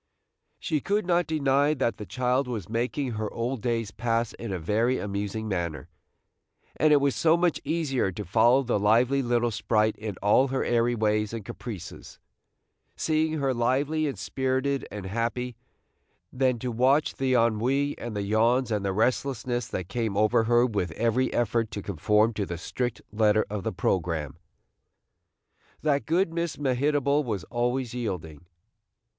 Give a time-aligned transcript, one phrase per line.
[0.57, 4.57] She could not deny that the child was making her old days pass in a
[4.57, 5.89] very amusing manner,
[6.75, 10.63] and it was so much easier to follow the lively little sprite in all her
[10.65, 12.17] airy ways and caprices,
[12.95, 15.55] seeing her lively and spirited and happy,
[16.33, 20.65] than to watch the ennui and the yawns and the restlessness that came over her
[20.65, 24.35] with every effort to conform to the strict letter of the programme,
[25.83, 28.45] that good Miss Mehitable was always yielding.